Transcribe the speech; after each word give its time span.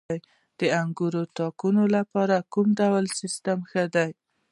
د 0.59 0.61
انګورو 0.81 1.21
د 1.27 1.31
تاکونو 1.39 1.83
لپاره 1.95 2.35
کوم 2.53 2.67
ډول 2.79 3.05
سیستم 3.19 3.57
ښه 3.69 3.83
دی؟ 3.95 4.11